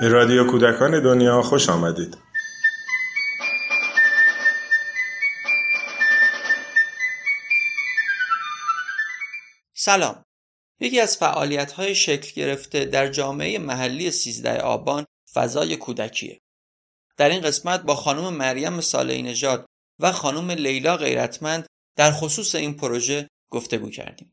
به 0.00 0.08
رادیو 0.08 0.46
کودکان 0.46 1.02
دنیا 1.02 1.42
خوش 1.42 1.68
آمدید. 1.68 2.18
سلام. 9.74 10.24
یکی 10.80 11.00
از 11.00 11.16
فعالیت 11.16 11.72
های 11.72 11.94
شکل 11.94 12.32
گرفته 12.34 12.84
در 12.84 13.08
جامعه 13.08 13.58
محلی 13.58 14.10
13 14.10 14.60
آبان 14.60 15.06
فضای 15.34 15.76
کودکیه. 15.76 16.40
در 17.16 17.28
این 17.28 17.40
قسمت 17.40 17.82
با 17.82 17.94
خانم 17.94 18.34
مریم 18.34 18.80
سالی 18.80 19.22
نژاد 19.22 19.66
و 19.98 20.12
خانم 20.12 20.50
لیلا 20.50 20.96
غیرتمند 20.96 21.66
در 21.96 22.12
خصوص 22.12 22.54
این 22.54 22.76
پروژه 22.76 23.28
گفتگو 23.50 23.90
کردیم. 23.90 24.32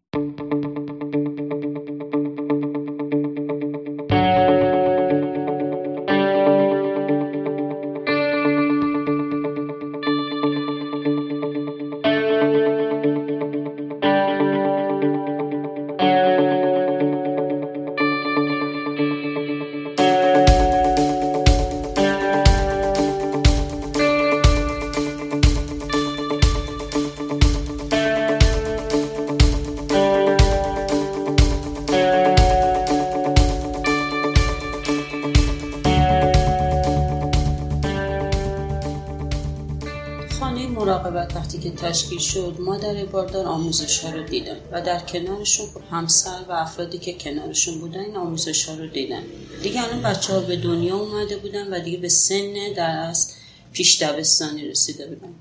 تشکیل 41.71 42.19
شد 42.19 42.55
مادر 42.59 43.05
باردار 43.05 43.45
آموزش 43.45 43.99
ها 43.99 44.09
رو 44.09 44.23
دیدن 44.23 44.57
و 44.71 44.81
در 44.81 44.99
کنارشون 44.99 45.67
همسر 45.91 46.39
و 46.49 46.51
افرادی 46.51 46.97
که 46.97 47.13
کنارشون 47.13 47.79
بودن 47.79 47.99
این 47.99 48.15
آموزش 48.15 48.65
ها 48.69 48.75
رو 48.75 48.87
دیدن 48.87 49.23
دیگه 49.63 49.83
الان 49.83 50.01
بچه 50.01 50.33
ها 50.33 50.39
به 50.39 50.55
دنیا 50.55 50.97
اومده 50.97 51.37
بودن 51.37 51.73
و 51.73 51.79
دیگه 51.79 51.97
به 51.97 52.09
سن 52.09 52.53
در 52.75 52.97
از 53.09 53.33
پیش 53.73 54.01
دبستانی 54.01 54.67
رسیده 54.67 55.07
بودن. 55.07 55.33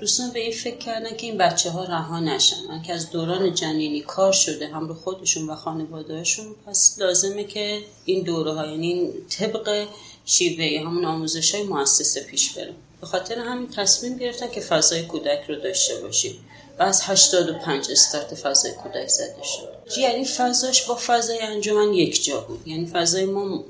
دوستان 0.00 0.30
به 0.30 0.40
این 0.40 0.52
فکر 0.52 0.76
کردن 0.76 1.16
که 1.16 1.26
این 1.26 1.38
بچه 1.38 1.70
ها 1.70 1.84
رها 1.84 2.20
نشن. 2.20 2.56
من 2.68 2.82
که 2.82 2.92
از 2.92 3.10
دوران 3.10 3.54
جنینی 3.54 4.00
کار 4.00 4.32
شده 4.32 4.68
هم 4.68 4.88
رو 4.88 4.94
خودشون 4.94 5.50
و 5.50 5.54
خانوادهشون 5.54 6.46
پس 6.66 6.96
لازمه 6.98 7.44
که 7.44 7.80
این 8.04 8.22
دوره 8.22 8.52
ها 8.52 8.66
یعنی 8.66 9.10
طبق 9.28 9.86
شیوه 10.24 10.86
همون 10.86 11.04
آموزش 11.04 11.54
های 11.54 11.64
مؤسسه 11.64 12.20
پیش 12.20 12.52
برم 12.52 12.74
به 13.04 13.10
خاطر 13.10 13.38
همین 13.38 13.68
تصمیم 13.70 14.18
گرفتن 14.18 14.50
که 14.50 14.60
فضای 14.60 15.02
کودک 15.02 15.44
رو 15.48 15.56
داشته 15.56 16.00
باشیم 16.00 16.46
و 16.78 16.82
از 16.82 17.02
85 17.02 17.90
استارت 17.90 18.34
فضای 18.34 18.72
کودک 18.72 19.08
زده 19.08 19.42
شد. 19.42 19.98
یعنی 19.98 20.24
فضاش 20.24 20.86
با 20.86 20.98
فضای 21.06 21.38
انجمن 21.40 21.94
یک 21.94 22.24
جا 22.24 22.40
بود. 22.40 22.68
یعنی 22.68 22.86
فضای 22.86 23.24
ما 23.24 23.64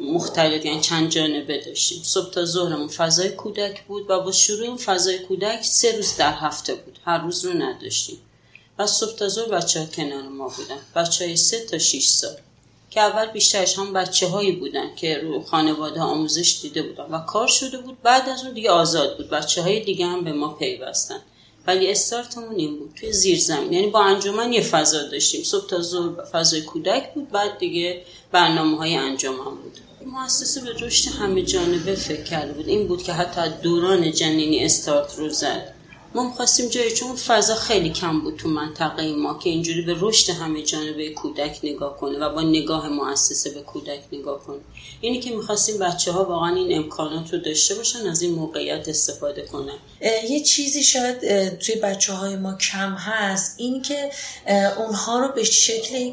مختلف 0.00 0.64
یعنی 0.64 0.80
چند 0.80 1.10
جانبه 1.10 1.64
داشتیم. 1.66 2.02
صبح 2.02 2.30
تا 2.30 2.44
ظهرمون 2.44 2.88
فضای 2.88 3.28
کودک 3.28 3.84
بود 3.84 4.10
و 4.10 4.20
با 4.20 4.32
شروع 4.32 4.62
این 4.62 4.76
فضای 4.76 5.18
کودک 5.18 5.62
سه 5.62 5.96
روز 5.96 6.16
در 6.16 6.32
هفته 6.32 6.74
بود. 6.74 6.98
هر 7.04 7.18
روز 7.18 7.44
رو 7.44 7.52
نداشتیم. 7.52 8.18
و 8.78 8.86
صبح 8.86 9.16
تا 9.16 9.28
ظهر 9.28 9.48
بچه 9.48 9.80
ها 9.80 9.86
کنار 9.86 10.22
ما 10.22 10.48
بودن. 10.48 10.78
بچه 10.96 11.24
های 11.24 11.36
سه 11.36 11.60
تا 11.60 11.78
6 11.78 12.06
سال. 12.06 12.36
که 12.94 13.00
اول 13.00 13.26
بیشترش 13.26 13.78
هم 13.78 13.92
بچه 13.92 14.26
هایی 14.26 14.52
بودن 14.52 14.94
که 14.94 15.18
رو 15.18 15.42
خانواده 15.42 16.00
آموزش 16.00 16.58
دیده 16.62 16.82
بودن 16.82 17.04
و 17.04 17.18
کار 17.18 17.46
شده 17.46 17.78
بود. 17.78 18.02
بعد 18.02 18.28
از 18.28 18.44
اون 18.44 18.54
دیگه 18.54 18.70
آزاد 18.70 19.16
بود. 19.16 19.30
بچه 19.30 19.62
های 19.62 19.80
دیگه 19.80 20.06
هم 20.06 20.24
به 20.24 20.32
ما 20.32 20.48
پیوستن. 20.48 21.20
ولی 21.66 21.90
استارتمون 21.90 22.54
این 22.56 22.78
بود. 22.78 22.94
توی 23.00 23.12
زیر 23.12 23.38
زمین 23.38 23.72
یعنی 23.72 23.86
با 23.86 24.04
انجمن 24.04 24.52
یه 24.52 24.60
فضا 24.60 25.02
داشتیم. 25.02 25.42
صبح 25.42 25.66
تا 25.66 25.80
ظهر 25.82 26.24
فضای 26.32 26.60
کودک 26.60 27.14
بود. 27.14 27.30
بعد 27.30 27.58
دیگه 27.58 28.02
برنامه 28.32 28.76
های 28.76 28.94
انجام 28.94 29.36
هم 29.36 29.54
بود 29.54 29.78
مؤسسه 30.06 30.60
به 30.60 30.86
رشد 30.86 31.10
همه 31.10 31.42
جانبه 31.42 31.94
فکر 31.94 32.22
کرده 32.22 32.52
بود. 32.52 32.68
این 32.68 32.88
بود 32.88 33.02
که 33.02 33.12
حتی 33.12 33.40
دوران 33.62 34.12
جنینی 34.12 34.64
استارت 34.64 35.14
رو 35.18 35.28
زد. 35.30 35.73
ما 36.14 36.28
می‌خواستیم 36.28 36.68
جایی 36.68 36.90
چون 36.90 37.16
فضا 37.16 37.54
خیلی 37.54 37.90
کم 37.90 38.20
بود 38.20 38.36
تو 38.36 38.48
منطقه 38.48 39.12
ما 39.12 39.38
که 39.38 39.50
اینجوری 39.50 39.82
به 39.82 39.96
رشد 40.00 40.32
همه 40.32 40.62
جانبه 40.62 41.10
کودک 41.10 41.58
نگاه 41.62 41.96
کنه 41.96 42.18
و 42.18 42.34
با 42.34 42.42
نگاه 42.42 42.88
مؤسسه 42.88 43.50
به 43.50 43.60
کودک 43.60 44.00
نگاه 44.12 44.44
کنه. 44.44 44.60
اینی 45.00 45.20
که 45.20 45.30
می‌خواستیم 45.30 45.78
بچه 45.78 46.12
ها 46.12 46.24
واقعا 46.24 46.56
این 46.56 46.76
امکانات 46.76 47.32
رو 47.32 47.38
داشته 47.38 47.74
باشن 47.74 48.06
از 48.06 48.22
این 48.22 48.34
موقعیت 48.34 48.88
استفاده 48.88 49.42
کنن. 49.42 49.78
یه 50.28 50.40
چیزی 50.40 50.82
شاید 50.82 51.58
توی 51.58 51.74
بچه 51.74 52.12
های 52.12 52.36
ما 52.36 52.54
کم 52.54 52.92
هست 52.92 53.54
این 53.58 53.82
که 53.82 54.10
اونها 54.78 55.18
رو 55.18 55.28
به 55.32 55.44
شکل 55.44 56.12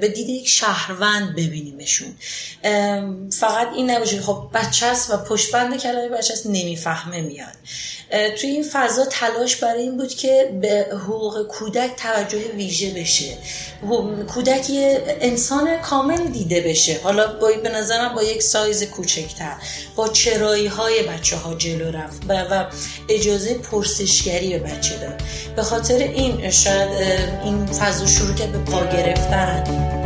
به 0.00 0.12
دید 0.14 0.28
یک 0.28 0.48
شهروند 0.48 1.36
ببینیمشون. 1.36 2.14
فقط 3.30 3.68
این 3.76 3.90
نباشه 3.90 4.22
خب 4.22 4.50
بچه 4.54 4.86
است 4.86 5.10
و 5.10 5.16
پشتبند 5.16 5.80
کلمه 5.80 6.08
بچه 6.08 6.32
است 6.32 6.46
نمی‌فهمه 6.46 7.20
میاد. 7.20 7.54
توی 8.40 8.50
این 8.50 8.64
فضا 8.72 9.04
تلاش 9.28 9.56
برای 9.56 9.82
این 9.82 9.96
بود 9.96 10.14
که 10.14 10.58
به 10.60 10.86
حقوق 10.92 11.46
کودک 11.46 11.90
توجه 11.96 12.38
ویژه 12.38 12.90
بشه. 12.90 13.36
کودک 14.34 14.70
یه 14.70 15.18
انسان 15.20 15.76
کامل 15.76 16.26
دیده 16.26 16.60
بشه. 16.60 17.00
حالا 17.02 17.26
با 17.26 17.50
به 17.62 17.68
نظرم 17.68 18.14
با 18.14 18.22
یک 18.22 18.42
سایز 18.42 18.84
کوچکتر 18.84 19.56
با 19.96 20.08
چرایی 20.08 20.66
های 20.66 21.02
بچه 21.02 21.36
ها 21.36 21.54
جلو 21.54 21.90
رفت 21.90 22.22
و 22.28 22.66
اجازه 23.08 23.54
پرسشگری 23.54 24.58
به 24.58 24.58
بچه 24.58 24.96
داد. 24.96 25.22
به 25.56 25.62
خاطر 25.62 25.96
این 25.96 26.50
شاید 26.50 26.88
این 27.44 27.66
فضا 27.66 28.06
شروع 28.06 28.34
کرد 28.34 28.52
به 28.52 28.58
پا 28.58 28.86
گرفتن. 28.86 29.97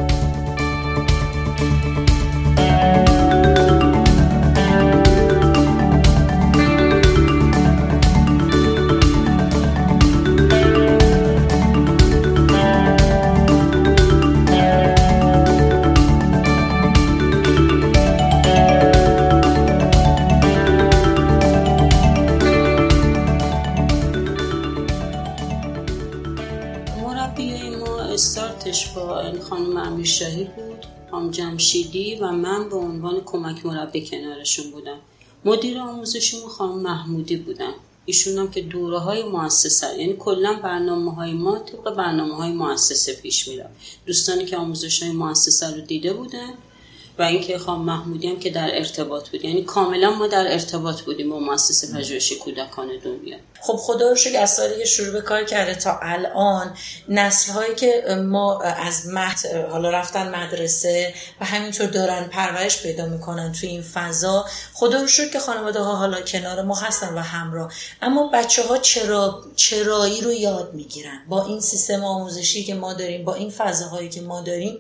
کمک 33.53 33.67
مربی 33.67 34.07
کنارشون 34.07 34.71
بودم 34.71 34.99
مدیر 35.45 35.79
آموزشمون 35.79 36.49
خانم 36.49 36.79
محمودی 36.79 37.37
بودن. 37.37 37.73
ایشون 38.05 38.39
هم 38.39 38.51
که 38.51 38.61
دوره 38.61 38.99
های 38.99 39.23
مؤسسه 39.25 39.87
یعنی 39.99 40.17
کلا 40.19 40.55
برنامه 40.63 41.15
های 41.15 41.33
ما 41.33 41.59
طبق 41.59 41.95
برنامه 41.95 42.35
های 42.35 42.53
مؤسسه 42.53 43.15
پیش 43.15 43.49
میره 43.49 43.71
دوستانی 44.07 44.45
که 44.45 44.57
آموزش 44.57 45.03
های 45.03 45.13
مؤسسه 45.13 45.75
رو 45.75 45.81
دیده 45.81 46.13
بودن 46.13 46.55
اینکه 47.27 47.59
خانم 47.59 47.83
محمودی 47.83 48.29
هم 48.29 48.39
که 48.39 48.51
در 48.51 48.71
ارتباط 48.73 49.29
بود. 49.29 49.45
یعنی 49.45 49.63
کاملا 49.63 50.11
ما 50.11 50.27
در 50.27 50.53
ارتباط 50.53 51.01
بودیم 51.01 51.31
با 51.31 51.39
مؤسسه 51.39 51.99
پژوهش 51.99 52.33
کودکان 52.33 52.89
دنیا. 53.05 53.37
خب 53.61 53.77
خدا 53.77 54.09
رو 54.09 54.17
شکر 54.17 54.43
از 54.43 54.51
سالی 54.51 54.79
که 54.79 54.85
شروع 54.85 55.13
به 55.13 55.21
کار 55.21 55.45
کرده 55.45 55.75
تا 55.75 55.99
الان 56.03 56.75
نسل 57.09 57.53
هایی 57.53 57.75
که 57.75 58.05
ما 58.25 58.61
از 58.63 59.07
مهد 59.07 59.39
حالا 59.71 59.91
رفتن 59.91 60.35
مدرسه 60.35 61.15
و 61.41 61.45
همینطور 61.45 61.87
دارن 61.87 62.25
پرورش 62.25 62.83
پیدا 62.83 63.07
می‌کنن 63.07 63.53
توی 63.53 63.69
این 63.69 63.83
فضا 63.83 64.45
خدا 64.73 65.01
رو 65.01 65.07
شکر 65.07 65.29
که 65.29 65.39
خانواده 65.39 65.81
ها 65.81 65.97
حالا 65.97 66.21
کنار 66.21 66.63
ما 66.63 66.75
هستن 66.75 67.15
و 67.15 67.19
همراه. 67.19 67.73
اما 68.03 68.31
بچه 68.33 68.63
ها 68.63 68.79
چرا 68.79 69.45
چرایی 69.57 70.21
رو 70.21 70.33
یاد 70.33 70.75
می‌گیرن؟ 70.75 71.19
با 71.29 71.47
این 71.47 71.61
سیستم 71.61 72.05
آموزشی 72.05 72.65
که 72.65 72.75
ما 72.75 72.95
داریم 72.95 73.25
با 73.25 73.35
این 73.35 73.51
فضاهایی 73.51 74.09
که 74.09 74.21
ما 74.21 74.41
داریم 74.41 74.79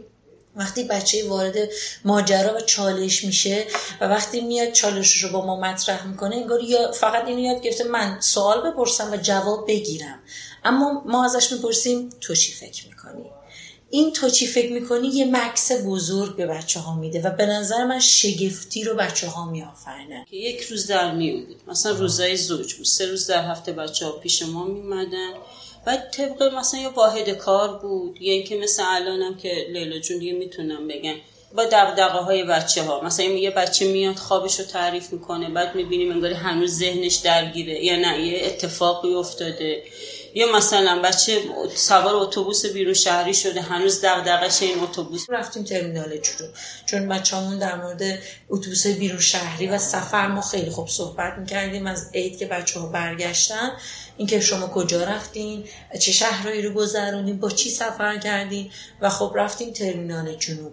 وقتی 0.56 0.84
بچه 0.84 1.28
وارد 1.28 1.54
ماجرا 2.04 2.56
و 2.56 2.60
چالش 2.60 3.24
میشه 3.24 3.66
و 4.00 4.04
وقتی 4.04 4.40
میاد 4.40 4.72
چالشش 4.72 5.24
رو 5.24 5.32
با 5.32 5.46
ما 5.46 5.60
مطرح 5.60 6.06
می‌کنه 6.06 6.36
انگار 6.36 6.62
یا 6.62 6.92
فقط 6.92 7.24
اینو 7.26 7.40
یاد 7.40 7.62
گرفته 7.62 7.84
من 7.84 8.20
سوال 8.20 8.70
بپرسم 8.70 9.12
و 9.12 9.16
جواب 9.16 9.66
بگیرم. 9.68 10.18
اما 10.64 11.02
ما 11.06 11.24
ازش 11.24 11.52
می‌پرسیم 11.52 12.10
تو 12.20 12.34
چی 12.34 12.52
فکر 12.52 12.86
می‌کنی؟ 12.88 13.24
این 13.90 14.12
تو 14.12 14.30
چی 14.30 14.46
فکر 14.46 14.72
می‌کنی 14.72 15.08
یه 15.08 15.24
مکس 15.24 15.72
بزرگ 15.86 16.36
به 16.36 16.46
بچه 16.46 16.80
ها 16.80 16.94
میده 16.94 17.22
و 17.22 17.30
به 17.30 17.46
نظر 17.46 17.84
من 17.84 18.00
شگفتی 18.00 18.84
رو 18.84 18.94
بچه 18.94 19.28
ها 19.28 19.50
میآفرینن 19.50 20.24
که 20.30 20.36
یک 20.36 20.60
روز 20.60 20.86
در 20.86 21.14
میون 21.14 21.46
بود. 21.46 21.62
مثلا 21.66 21.92
روزای 21.92 22.36
زوج 22.36 22.74
بود. 22.74 22.86
سه 22.86 23.06
روز 23.06 23.26
در 23.26 23.50
هفته 23.50 23.72
بچه 23.72 24.06
ها 24.06 24.12
پیش 24.12 24.42
ما 24.42 24.64
میمدن 24.64 25.32
و 25.86 25.96
طبق 25.96 26.42
مثلا 26.42 26.80
یه 26.80 26.88
واحد 26.88 27.30
کار 27.30 27.78
بود 27.78 28.22
یا 28.22 28.32
اینکه 28.32 28.56
مثل 28.56 28.82
الانم 28.86 29.36
که 29.36 29.66
لیلا 29.72 29.98
جون 29.98 30.18
دیگه 30.18 30.32
می‌تونم 30.32 30.88
بگم. 30.88 31.14
با 31.54 31.64
دقدقه 31.64 32.18
های 32.18 32.44
بچه 32.44 32.82
ها 32.82 33.00
مثلا 33.00 33.26
یه 33.26 33.50
بچه 33.50 33.86
میاد 33.86 34.16
خوابش 34.16 34.60
رو 34.60 34.66
تعریف 34.66 35.12
می‌کنه 35.12 35.50
بعد 35.50 35.74
می‌بینیم 35.74 36.10
انگاری 36.10 36.34
هنوز 36.34 36.78
ذهنش 36.78 37.16
درگیره 37.16 37.84
یا 37.84 37.96
نه 37.96 38.26
یه 38.26 38.46
اتفاقی 38.46 39.14
افتاده. 39.14 39.82
یا 40.34 40.52
مثلا 40.52 41.02
بچه 41.04 41.40
سوار 41.74 42.16
اتوبوس 42.16 42.66
بیرون 42.66 42.94
شهری 42.94 43.34
شده 43.34 43.60
هنوز 43.60 44.04
دغدغش 44.04 44.62
این 44.62 44.80
اتوبوس. 44.80 45.26
رفتیم 45.28 45.62
ترمینال 45.64 46.16
جنوب 46.16 46.50
چون 46.86 47.08
بچه‌مون 47.08 47.58
در 47.58 47.76
مورد 47.76 48.18
اتوبوس 48.48 48.86
بیرون 48.86 49.20
شهری 49.20 49.66
و 49.66 49.78
سفر 49.78 50.26
ما 50.26 50.40
خیلی 50.40 50.70
خوب 50.70 50.88
صحبت 50.88 51.38
می‌کردیم. 51.38 51.86
از 51.86 52.10
عید 52.14 52.38
که 52.38 52.46
بچه 52.46 52.80
ها 52.80 52.86
برگشتن 52.86 53.72
اینکه 54.16 54.40
شما 54.40 54.68
کجا 54.68 55.04
رفتین 55.04 55.64
چه 56.00 56.12
شهرهایی 56.12 56.62
رو 56.62 56.74
گذرونین 56.74 57.40
با 57.40 57.50
چی 57.50 57.70
سفر 57.70 58.18
کردین 58.18 58.70
و 59.00 59.08
خب 59.08 59.32
رفتیم 59.36 59.72
ترمینال 59.72 60.34
جنوب. 60.34 60.72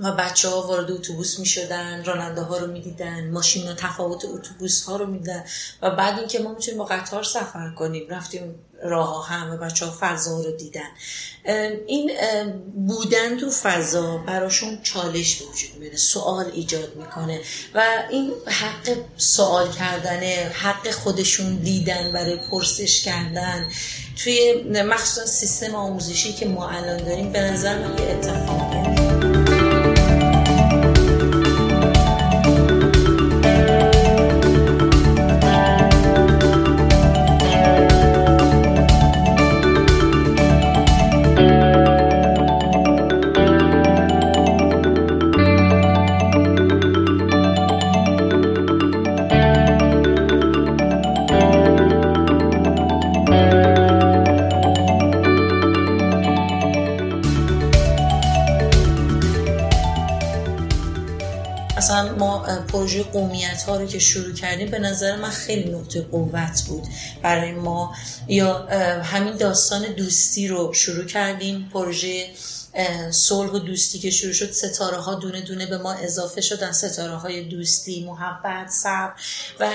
و 0.00 0.12
بچه 0.12 0.48
ها 0.48 0.66
وارد 0.66 0.90
اتوبوس 0.90 1.38
می 1.38 1.46
شدن 1.46 2.04
راننده 2.04 2.42
ها 2.42 2.56
رو 2.56 2.72
می 2.72 2.80
دیدن 2.80 3.30
ماشین 3.30 3.68
و 3.68 3.74
تفاوت 3.74 4.24
اتوبوس 4.24 4.84
ها 4.84 4.96
رو 4.96 5.06
می 5.06 5.18
دیدن 5.18 5.44
و 5.82 5.90
بعد 5.90 6.18
اینکه 6.18 6.38
ما 6.38 6.54
می‌تونیم 6.54 6.78
با 6.78 6.84
قطار 6.84 7.22
سفر 7.22 7.70
کنیم 7.78 8.08
رفتیم 8.08 8.54
راه 8.82 9.28
هم 9.28 9.50
و 9.50 9.56
بچه 9.56 9.86
ها 9.86 9.96
فضا 10.00 10.40
رو 10.40 10.52
دیدن. 10.52 10.88
این 11.86 12.10
بودن 12.86 13.38
تو 13.38 13.50
فضا 13.50 14.18
براشون 14.18 14.78
چالش 14.82 15.42
وجود 15.42 15.80
میده 15.80 15.96
سوال 15.96 16.50
ایجاد 16.54 16.96
می‌کنه 16.96 17.40
و 17.74 17.82
این 18.10 18.32
حق 18.46 18.96
سوال 19.16 19.72
کردن 19.72 20.20
حق 20.48 20.90
خودشون 20.90 21.56
دیدن 21.56 22.12
برای 22.12 22.36
پرسش 22.50 23.02
کردن. 23.02 23.68
توی 24.16 24.62
مخصوصا 24.82 25.26
سیستم 25.26 25.74
آموزشی 25.74 26.32
که 26.32 26.46
ما 26.46 26.68
الان 26.68 26.96
داریم 26.96 27.32
به 27.32 27.40
نظر 27.40 27.78
من 27.78 27.98
یه 27.98 28.04
اتفاقه 28.04 28.97
پروژه 62.88 63.02
قومیت 63.02 63.62
ها 63.62 63.76
رو 63.76 63.86
که 63.86 63.98
شروع 63.98 64.34
کردیم 64.34 64.70
به 64.70 64.78
نظر 64.78 65.16
من 65.16 65.30
خیلی 65.30 65.70
نقطه 65.70 66.02
قوت 66.02 66.62
بود. 66.68 66.86
برای 67.22 67.52
ما 67.52 67.94
یا 68.28 68.66
همین 69.02 69.36
داستان 69.36 69.82
دوستی 69.82 70.48
رو 70.48 70.72
شروع 70.72 71.04
کردیم. 71.04 71.70
پروژه 71.72 72.30
صلح 73.10 73.50
و 73.50 73.58
دوستی 73.58 73.98
که 73.98 74.10
شروع 74.10 74.32
شد 74.32 74.52
ستاره 74.52 74.96
ها 74.96 75.14
دونه 75.14 75.40
دونه 75.40 75.66
به 75.66 75.78
ما 75.78 75.92
اضافه 75.92 76.40
شدن. 76.40 76.72
ستاره 76.72 77.16
های 77.16 77.44
دوستی 77.44 78.04
محبت 78.04 78.70
صبر 78.70 79.12
و 79.60 79.70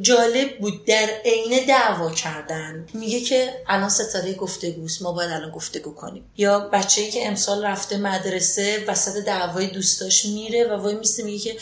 جالب 0.00 0.58
بود. 0.58 0.84
در 0.84 1.08
عین 1.24 1.66
دعوا 1.68 2.10
کردن 2.10 2.86
میگه 2.94 3.20
که 3.20 3.54
الان 3.68 3.88
ستاره 3.88 4.34
گفتگوست 4.34 5.02
ما 5.02 5.12
باید 5.12 5.30
الان 5.30 5.50
گفتگو 5.50 5.94
کنیم. 5.94 6.24
یا 6.36 6.58
بچه 6.58 7.02
ای 7.02 7.10
که 7.10 7.26
امسال 7.26 7.64
رفته 7.64 7.96
مدرسه 7.96 8.84
وسط 8.88 9.24
دعوای 9.24 9.66
دوستاش 9.66 10.24
میره 10.26 10.64
و 10.64 10.82
وای 10.82 10.94
میسته 10.94 11.22
میگه 11.22 11.38
که 11.38 11.56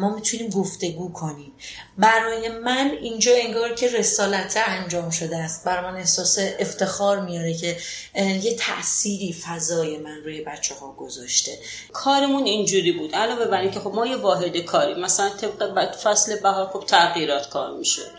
ما 0.00 0.14
می‌تونیم 0.14 0.50
گفتگو 0.50 1.12
کنیم. 1.12 1.52
برای 1.98 2.48
من 2.48 2.90
اینجا 3.00 3.32
انگار 3.36 3.74
که 3.74 3.88
رسالت 3.88 4.58
انجام 4.66 5.10
شده 5.10 5.36
است. 5.36 5.64
برای 5.64 5.92
من 5.92 5.98
احساس 5.98 6.38
افتخار 6.58 7.20
میاره 7.20 7.54
که 7.54 7.76
یه 8.16 8.56
تأثیری 8.56 9.32
فضای 9.32 9.98
من 9.98 10.16
روی 10.24 10.40
بچه 10.40 10.74
ها 10.74 10.92
گذاشته. 10.92 11.58
کارمون 11.92 12.44
اینجوری 12.44 12.92
بود. 12.92 13.14
علاوه 13.14 13.44
بر 13.44 13.60
اینکه 13.60 13.80
خب 13.80 13.94
ما 13.94 14.06
یه 14.06 14.16
واحد 14.16 14.56
کاری 14.56 14.94
مثلا 14.94 15.28
طبق 15.28 15.96
فصل 15.96 16.36
بهار 16.36 16.66
خب 16.66 16.84
تغییرات 17.10 17.48
کار 17.48 17.70
می‌شد. 17.70 18.10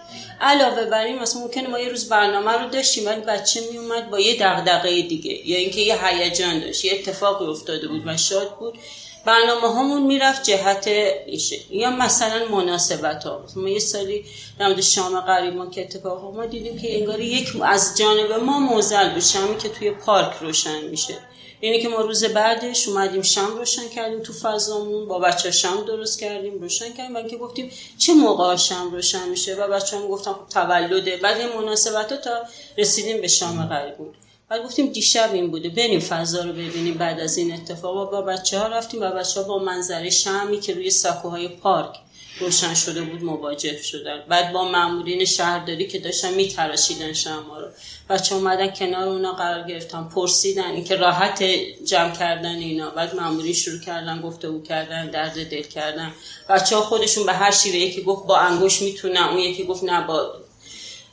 علاوه 0.42 0.86
بر 0.86 1.04
این 1.04 1.20
مثلا 1.20 1.42
ممکنه 1.42 1.68
ما 1.68 1.80
یه 1.80 1.90
روز 1.90 2.10
برنامه 2.10 2.52
رو 2.52 2.70
داشتیم 2.70 3.06
ولی 3.06 3.22
بچه 3.22 3.62
میومد 3.72 4.10
با 4.10 4.20
یه 4.20 4.40
دغدغه 4.40 5.02
دیگه 5.02 5.48
یا 5.50 5.58
اینکه 5.58 5.82
یه 5.82 6.08
هیجان 6.08 6.60
داشت 6.60 6.86
یه 6.86 6.92
اتفاقی 6.94 7.46
افتاده 7.46 7.88
بود 7.88 8.02
و 8.06 8.18
شاد 8.18 8.58
بود. 8.60 8.80
برنامه 9.26 9.80
همون 9.80 10.02
می‌رفت 10.02 10.44
جهت 10.44 10.88
ایشه 11.26 11.58
یا 11.70 11.92
مثلا 11.92 12.46
مناسبت 12.46 13.24
ها 13.24 13.46
ما 13.56 13.70
یه 13.70 13.80
سالی 13.80 14.26
در 14.60 14.82
شام 14.82 15.20
قریبان 15.20 15.72
که 15.72 15.82
اتفاق 15.82 16.36
ما 16.36 16.46
دیدیم 16.46 16.80
که 16.80 17.00
انگاری 17.00 17.26
یک 17.26 17.62
از 17.62 17.98
جانب 17.98 18.32
ما 18.32 18.60
موزل 18.60 19.14
به 19.14 19.20
شمی 19.20 19.58
که 19.58 19.70
توی 19.70 19.92
پارک 19.92 20.34
روشن 20.42 20.82
میشه. 20.82 21.18
یعنی 21.62 21.82
که 21.82 21.90
ما 21.90 22.02
روز 22.02 22.24
بعدش 22.24 22.88
اومدیم 22.88 23.22
شم 23.22 23.58
روشن 23.58 23.90
کردیم 23.90 24.20
تو 24.20 24.34
فضامون. 24.34 25.08
با 25.08 25.20
بچه 25.20 25.52
شم 25.52 25.84
درست 25.88 26.20
کردیم 26.20 26.62
روشن 26.62 26.94
کردیم. 26.94 27.16
و 27.16 27.22
که 27.22 27.38
گفتیم 27.38 27.72
چه 27.98 28.14
موقع 28.14 28.56
شم 28.56 28.92
روشن 28.92 29.30
میشه؟ 29.30 29.56
و 29.56 29.68
بچه 29.68 29.98
هم 29.98 30.08
گفتم 30.08 30.34
خب 30.34 30.48
تولده. 30.50 31.18
بعد 31.18 31.38
این 31.38 31.50
مناسبت 31.50 32.22
تا 32.22 32.44
رسیدیم 32.78 33.22
به 33.22 33.28
شام 33.28 33.66
قریبون 33.66 34.14
بعد 34.50 34.64
گفتیم 34.64 34.88
دیشب 34.88 35.34
این 35.34 35.52
بوده. 35.52 35.70
بریم 35.70 36.00
فضا 36.00 36.44
رو 36.44 36.52
ببینیم 36.52 36.94
بعد 36.94 37.20
از 37.20 37.38
این 37.38 37.54
اتفاق 37.54 38.12
با 38.12 38.22
بچه 38.22 38.60
ها 38.60 38.68
رفتیم. 38.68 39.02
و 39.02 39.12
بچه 39.12 39.42
ها 39.42 39.48
با 39.48 39.60
منظره 39.60 40.10
شمی 40.10 40.60
که 40.60 40.74
روی 40.74 40.90
سکوهای 40.90 41.48
پارک 41.48 41.98
روشن 42.40 42.74
شده 42.74 43.02
بود 43.02 43.24
مواجه 43.24 43.82
شدن. 43.84 44.24
بعد 44.28 44.54
با 44.54 44.72
مامورین 44.72 45.26
شهرداری 45.26 45.88
که 45.88 46.00
داشتن 46.00 46.34
میتراشیدن 46.34 47.14
شما 47.14 47.60
رو. 47.60 47.68
بچه 48.10 48.36
اومدن 48.36 48.70
کنار 48.70 49.08
اونا 49.08 49.34
قرار 49.34 49.68
گرفتن 49.68 50.10
پرسیدن 50.16 50.72
اینکه 50.72 50.96
راحت 50.96 51.44
جمع 51.86 52.16
کردن 52.16 52.56
اینا. 52.56 52.90
بعد 52.90 53.16
مامورین 53.16 53.54
شروع 53.54 53.80
کردن 53.80 54.22
گفته 54.22 54.48
او 54.48 54.64
کردن 54.64 55.10
درد 55.10 55.50
دل 55.50 55.62
کردن. 55.62 56.14
بچه 56.50 56.76
ها 56.76 56.82
خودشون 56.82 57.26
به 57.26 57.34
هر 57.34 57.52
شیوه 57.52 57.76
یکی 57.76 58.02
گفت 58.02 58.28
با 58.28 58.38
انگوش 58.38 58.82
می‌تونن 58.82 59.18
اون 59.18 59.38
یکی 59.38 59.64
گفت 59.64 59.84
نه 59.84 60.08
با 60.08 60.34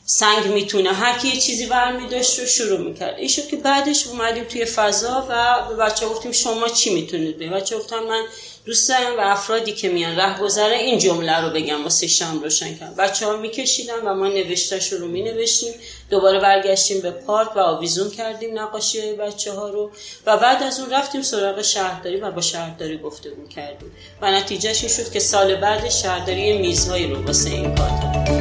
سنگ 0.05 0.47
می‌تونه. 0.47 0.93
هر 0.93 1.19
کی 1.19 1.41
چیزی 1.41 1.67
برمی 1.67 2.09
داشت 2.09 2.39
رو 2.39 2.47
شروع 2.47 2.79
می‌کرد. 2.79 3.19
این 3.19 3.31
که 3.51 3.57
بعدش 3.57 4.07
اومدیم 4.07 4.45
توی 4.45 4.65
فضا 4.65 5.27
و 5.29 5.65
به 5.69 5.77
بچه 5.77 6.07
گفتیم 6.07 6.33
شما 6.33 6.69
چی 6.69 6.95
می‌تونید 6.95 7.39
به 7.39 7.49
بچه 7.49 7.77
گفتم 7.77 8.05
من 8.05 8.25
دوست 8.69 8.89
دارم 8.89 9.19
و 9.19 9.21
افرادی 9.21 9.73
که 9.73 9.89
میان 9.89 10.17
ره 10.17 10.39
گذره 10.39 10.77
این 10.77 10.99
جمله 10.99 11.41
رو 11.41 11.51
بگم 11.51 11.83
واسه 11.83 12.07
شام 12.07 12.41
روشن 12.41 12.75
کردم. 12.75 12.95
بچه 12.95 13.27
ها 13.27 13.37
میکشیدن 13.37 14.01
و 14.07 14.15
ما 14.15 14.29
نوشتش 14.29 14.93
رو 14.93 15.09
می 15.09 15.23
نوشتیم 15.23 15.75
دوباره 16.11 16.41
برگشتیم 16.41 17.01
به 17.01 17.11
پارک 17.11 17.57
و 17.57 17.59
آویزون 17.59 18.11
کردیم 18.11 18.59
نقاشی 18.59 19.01
های 19.01 19.13
بچه 19.13 19.53
ها 19.53 19.69
رو 19.69 19.91
و 20.27 20.37
بعد 20.37 20.63
از 20.63 20.81
اون 20.81 20.91
رفتیم 20.91 21.23
سراغ 21.23 21.63
شهرداری 21.63 22.17
و 22.17 22.31
با 22.31 22.41
شهرداری 22.41 22.99
گفتگو 22.99 23.49
کردیم. 23.49 23.93
و 24.23 24.31
نتیجهش 24.31 24.81
این 24.81 24.93
شد 24.93 25.13
که 25.13 25.21
سال 25.21 25.57
بعد 25.57 25.89
شهرداری 25.89 26.59
میزهایی 26.59 27.07
رو 27.07 27.23
واسه 27.23 27.51
این 27.51 27.75
کار 27.75 28.38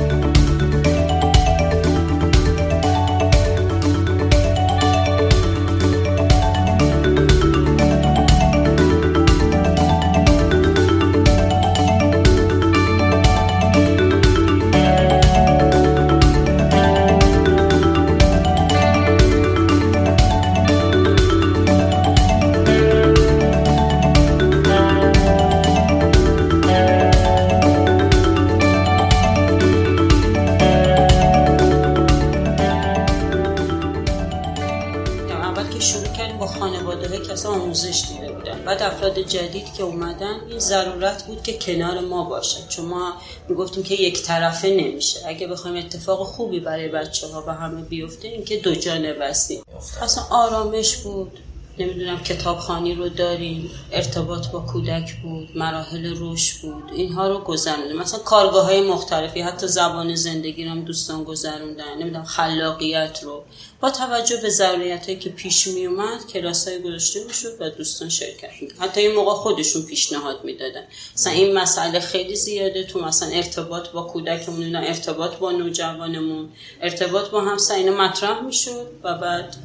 جدید 39.23 39.73
که 39.73 39.83
اومدن 39.83 40.35
این 40.49 40.59
ضرورت 40.59 41.23
بود 41.23 41.43
که 41.43 41.57
کنار 41.57 41.99
ما 41.99 42.23
باشن. 42.23 42.67
چون 42.67 42.85
ما 42.85 43.13
می‌گفتیم 43.49 43.83
که 43.83 43.95
یک 43.95 44.23
طرفه 44.23 44.69
نمیشه. 44.69 45.19
اگه 45.25 45.47
بخوایم 45.47 45.85
اتفاق 45.85 46.23
خوبی 46.23 46.59
برای 46.59 46.87
بچه 46.87 47.27
ها 47.27 47.43
و 47.47 47.53
همه 47.53 47.81
بیفته 47.81 48.27
این 48.27 48.45
که 48.45 48.57
دو 48.57 48.75
جانب 48.75 49.21
هستیم. 49.21 49.63
اصلا 50.01 50.23
آرامش 50.29 50.97
بود. 50.97 51.39
نمی‌دونم 51.79 52.23
کتابخانی 52.23 52.95
رو 52.95 53.09
داریم 53.09 53.71
ارتباط 53.91 54.47
با 54.47 54.59
کودک 54.59 55.15
بود 55.21 55.49
مراحل 55.55 56.15
رشد 56.19 56.61
بود 56.61 56.91
اینها 56.95 57.27
رو 57.27 57.39
گذرونده 57.39 57.93
مثلا 57.93 58.19
کارگاه 58.19 58.65
های 58.65 58.81
مختلفی 58.81 59.41
حتی 59.41 59.67
زبان 59.67 60.15
زندگی 60.15 60.65
رو 60.65 60.71
هم 60.71 60.81
دوستان 60.81 61.23
گذروندن. 61.23 61.97
نمی‌دونم 61.99 62.23
خلاقیت 62.23 63.19
رو. 63.23 63.43
با 63.81 63.89
توجه 63.89 64.37
به 64.37 64.49
ضروریت 64.49 65.19
که 65.19 65.29
پیش 65.29 65.67
می 65.67 65.85
اومد 65.85 66.27
کلاس 66.27 66.67
های 66.67 66.81
گذاشته 66.81 67.23
می‌شد 67.27 67.61
و 67.61 67.69
دوستان 67.69 68.09
شرکت 68.09 68.51
می 68.61 68.67
حتی 68.79 69.01
این 69.01 69.15
موقع 69.15 69.33
خودشون 69.33 69.81
پیشنهاد 69.81 70.43
می‌دادن. 70.43 70.83
مثلا 71.15 71.33
این 71.33 71.53
مسئله 71.53 71.99
خیلی 71.99 72.35
زیاده 72.35 72.83
تو 72.83 73.05
مثلا 73.05 73.29
ارتباط 73.29 73.89
با 73.89 74.01
کودکمون 74.01 74.75
ارتباط 74.75 75.35
با 75.35 75.51
نوجوانمون 75.51 76.49
ارتباط 76.81 77.29
با 77.29 77.41
همسر 77.41 77.75
اینا 77.75 77.91
مطرح 77.91 78.41
می‌شد 78.41 78.87
و 79.03 79.13
بعد 79.13 79.55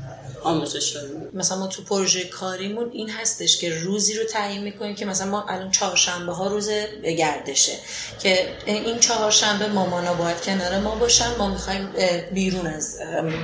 آموزش 0.44 0.96
مثلا 1.32 1.58
ما 1.58 1.66
تو 1.66 1.82
پروژه 1.82 2.24
کاریمون 2.24 2.90
این 2.92 3.10
هستش 3.10 3.58
که 3.58 3.78
روزی 3.78 4.14
رو 4.18 4.24
تعیین 4.24 4.62
می‌کنیم 4.62 4.94
که 4.94 5.06
مثلا 5.06 5.30
ما 5.30 5.44
الان 5.48 5.70
چهارشنبه 5.70 6.32
ها 6.32 6.46
روز 6.46 6.70
گردشه 7.18 7.72
که 8.22 8.48
این 8.66 8.98
چهارشنبه 8.98 9.66
مامانا 9.68 10.14
باید 10.14 10.40
کنار 10.40 10.78
ما 10.78 10.94
باشن. 10.94 11.36
ما 11.38 11.48
می‌خوایم 11.48 11.88
بیرون 12.32 12.66
از 12.66 12.98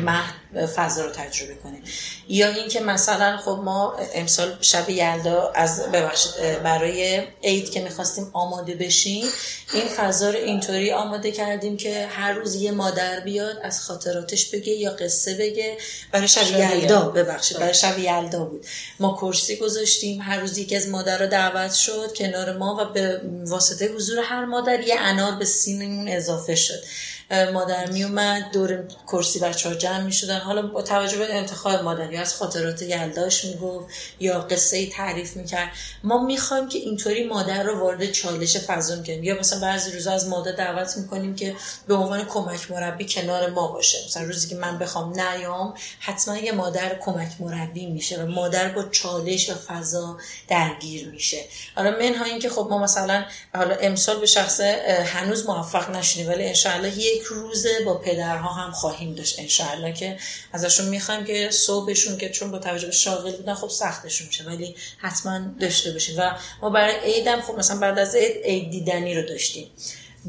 مهد 0.05 0.35
فضا 0.77 1.05
رو 1.05 1.11
تجربه 1.11 1.55
کنیم. 1.55 1.83
یا 2.29 2.49
اینکه 2.49 2.81
مثلا 2.81 3.37
خب 3.37 3.61
ما 3.65 3.97
امسال 4.15 4.57
شب 4.61 4.91
یلدا 4.91 5.53
از 5.55 5.83
ببخشید 5.93 6.63
برای 6.63 7.23
عید 7.43 7.71
که 7.71 7.81
می‌خواستیم 7.81 8.31
آماده 8.33 8.75
بشیم 8.75 9.25
این 9.73 9.89
فضا 9.89 10.31
رو 10.31 10.37
اینطوری 10.37 10.93
آماده 10.93 11.33
کردیم 11.33 11.77
که 11.77 12.07
هر 12.07 12.33
روز 12.33 12.55
یه 12.55 12.71
مادر 12.71 13.21
بیاد 13.21 13.59
از 13.63 13.81
خاطراتش 13.81 14.47
بگه 14.47 14.73
یا 14.73 14.91
قصه 14.91 15.35
بگه. 15.35 15.77
برای 16.13 16.29
شب, 16.29 16.59
یلدا 16.59 17.01
ببخشید 17.01 17.59
برای 17.59 17.75
شب 17.75 17.99
یلدا 17.99 18.45
بود. 18.45 18.67
ما 19.01 19.19
کرسی 19.21 19.57
گذاشتیم 19.57 20.21
هر 20.21 20.41
روز 20.41 20.59
یکی 20.59 20.77
از 20.77 20.89
مادر 20.89 21.19
رو 21.19 21.27
دعوت 21.27 21.75
شد 21.75 22.13
کنار 22.17 22.57
ما 22.57 22.77
و 22.81 22.93
به 22.93 23.21
واسطه 23.47 23.89
حضور 23.89 24.19
هر 24.19 24.45
مادر 24.45 24.81
یه 24.81 24.95
انار 24.99 25.33
به 25.33 25.45
سینمون 25.45 26.09
اضافه 26.09 26.55
شد. 26.55 26.85
مادر 27.31 27.91
می 27.91 28.05
اومد 28.05 28.51
دور 28.53 28.85
کرسی 29.07 29.39
بچه 29.39 29.69
ها 29.69 29.75
جمع 29.75 30.01
می 30.01 30.13
شدن 30.13 30.39
حالا 30.39 30.63
با 30.63 30.83
توجه 30.83 31.19
به 31.19 31.35
انتخاب 31.35 31.83
مادر 31.83 32.13
یا 32.13 32.21
از 32.21 32.35
خاطرات 32.35 32.83
یلداش 32.83 33.45
می 33.45 33.57
گفت 33.57 33.87
یا 34.21 34.41
قصه 34.41 34.77
ای 34.77 34.87
تعریف 34.87 35.37
می 35.37 35.45
کرد 35.45 35.69
ما 36.05 36.25
می‌خوایم 36.25 36.69
که 36.69 36.79
اینطوری 36.79 37.25
مادر 37.25 37.63
رو 37.63 37.81
وارد 37.81 38.13
چالش 38.13 38.57
فضا 38.57 39.03
کنیم. 39.03 39.25
یا 39.25 39.39
مثلا 39.39 39.61
بعضی 39.61 39.93
روزا 39.93 40.13
از 40.13 40.29
مادر 40.29 40.53
دعوت 40.53 40.97
می‌کنیم 40.97 41.37
که 41.37 41.57
به 41.89 41.95
عنوان 41.95 42.25
کمک 42.25 42.71
مربی 42.71 43.07
کنار 43.09 43.51
ما 43.51 43.69
باشه. 43.69 43.99
مثلا 44.07 44.23
روزی 44.23 44.49
که 44.49 44.57
من 44.57 44.79
بخوام 44.79 45.21
نیام 45.21 45.75
حتما 46.01 46.37
یه 46.37 46.53
مادر 46.53 46.99
کمک 46.99 47.29
مربی 47.41 47.87
میشه 47.87 48.23
و 48.23 48.27
مادر 48.27 48.69
با 48.69 48.85
چالش 48.85 49.51
و 49.51 49.55
فضا 49.55 50.17
درگیر 50.49 51.09
میشه. 51.09 51.45
حالا 51.77 51.91
منها 51.91 52.25
اینکه 52.25 52.49
خب 52.49 52.67
ما 52.71 52.79
مثلا 52.79 53.25
حالا 53.55 53.75
امسال 53.75 54.21
به 54.21 54.27
شخص 54.27 54.61
هنوز 54.61 55.47
موفق 55.47 55.91
نشونیم 55.91 56.29
ولی 56.29 56.47
انشاءالله 56.47 57.18
یک 57.19 57.25
روزه 57.25 57.81
با 57.85 57.95
پدرها 57.95 58.53
هم 58.53 58.73
خواهیم 58.73 59.15
داشت 59.15 59.39
انشاءالله 59.39 59.93
که 59.93 60.19
ازشون 60.53 60.87
می‌خوایم 60.87 61.25
که 61.25 61.51
صبحشون 61.51 62.19
که 62.19 62.29
چون 62.29 62.51
با 62.51 62.59
توجه 62.59 62.87
به 62.87 62.93
شاغل 62.93 63.37
بودن 63.37 63.55
خب 63.55 63.69
سختشون 63.69 64.27
میشه 64.27 64.45
ولی 64.45 64.75
حتما 64.99 65.41
داشته 65.61 65.93
باشیم. 65.93 66.15
و 66.19 66.39
ما 66.63 66.71
برای 66.71 66.95
عیدم 67.01 67.41
خب 67.41 67.55
مثلا 67.59 67.79
بعد 67.81 67.99
از 67.99 68.15
عید 68.15 68.45
عید 68.45 68.71
دیدنی 68.71 69.15
رو 69.15 69.29
داشتیم. 69.29 69.71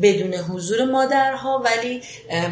بدون 0.02 0.34
حضور 0.34 0.86
مادرها 0.86 1.64
ولی 1.66 2.02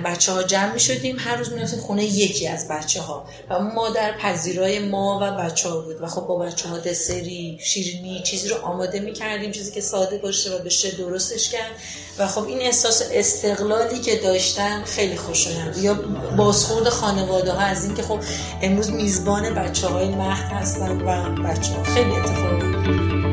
بچه 0.06 0.32
ها 0.32 0.44
جمع 0.44 0.74
می 0.74 0.80
شدیم 0.80 1.16
هر 1.20 1.36
روز 1.36 1.54
می 1.54 1.68
خونه 1.68 2.04
یکی 2.04 2.48
از 2.48 2.68
بچه 2.68 3.02
ها 3.02 3.26
و 3.50 3.60
مادر 3.60 4.18
پذیرای 4.18 4.80
ما 4.80 5.20
و 5.22 5.44
بچه 5.44 5.70
ها 5.70 5.82
بود. 5.82 6.02
و 6.02 6.08
خب 6.08 6.22
با 6.22 6.38
بچه 6.38 6.70
ها 6.70 6.78
دسری 6.78 7.60
شیرینی 7.62 8.24
چیزی 8.24 8.50
رو 8.50 8.56
آماده 8.56 9.00
می 9.00 9.14
کردیم 9.14 9.52
چیزی 9.52 9.72
که 9.72 9.82
ساده 9.82 10.18
باشه 10.18 10.56
و 10.56 10.60
بشه 10.60 10.92
درستش 10.92 11.50
کرد. 11.50 11.72
و 12.20 12.28
خب 12.28 12.44
این 12.48 12.62
احساس 12.62 13.04
استقلالی 13.12 14.00
که 14.00 14.16
داشتن 14.16 14.84
خیلی 14.84 15.16
خوشایند. 15.16 15.78
یا 15.78 15.94
بازخورد 16.38 16.90
خانواده 16.90 17.52
ها 17.52 17.60
از 17.60 17.86
اینکه 17.86 18.04
خب 18.04 18.20
امروز 18.62 18.92
میزبان 18.92 19.56
بچه 19.56 19.88
های 19.88 20.08
مهد 20.08 20.52
هستن 20.52 21.02
و 21.02 21.36
بچه 21.44 21.74
ها 21.74 21.84
خیلی 21.84 22.12
اتفاق 22.12 23.27